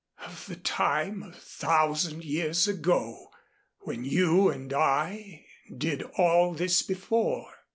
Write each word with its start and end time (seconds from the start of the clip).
"Of 0.17 0.47
the 0.47 0.55
time 0.55 1.21
a 1.21 1.31
thousand 1.31 2.23
years 2.25 2.67
ago 2.67 3.29
when 3.81 4.03
you 4.03 4.49
and 4.49 4.73
I 4.73 5.45
did 5.77 6.01
all 6.17 6.55
this 6.55 6.81
before." 6.81 7.47